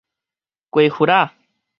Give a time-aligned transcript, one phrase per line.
[0.71, 1.29] 雞核仔